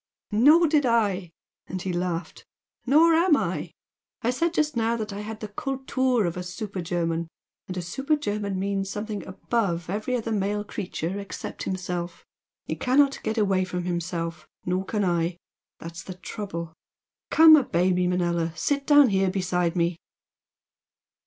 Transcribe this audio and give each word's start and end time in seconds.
"Nor 0.31 0.65
did 0.65 0.83
I!" 0.83 1.29
and 1.67 1.79
he 1.79 1.93
laughed 1.93 2.43
"Nor 2.87 3.13
am 3.13 3.37
I. 3.37 3.71
I 4.23 4.31
said 4.31 4.55
just 4.55 4.75
now 4.75 4.97
that 4.97 5.13
I 5.13 5.19
had 5.21 5.41
the 5.41 5.47
'Kultur' 5.49 6.25
of 6.25 6.35
a 6.35 6.41
super 6.41 6.81
German 6.81 7.27
and 7.67 7.77
a 7.77 7.83
super 7.83 8.15
German 8.15 8.57
means 8.57 8.89
something 8.89 9.23
above 9.27 9.91
every 9.91 10.15
other 10.15 10.31
male 10.31 10.63
creature 10.63 11.19
except 11.19 11.65
himself. 11.65 12.25
He 12.65 12.75
cannot 12.75 13.19
get 13.21 13.37
away 13.37 13.63
from 13.63 13.83
himself 13.83 14.47
nor 14.65 14.85
can 14.85 15.03
I! 15.05 15.37
That's 15.77 16.01
the 16.01 16.15
trouble! 16.15 16.73
Come, 17.29 17.55
obey 17.55 17.93
me, 17.93 18.07
Manella! 18.07 18.53
Sit 18.57 18.87
down 18.87 19.09
here 19.09 19.29
beside 19.29 19.75
me!" 19.75 19.99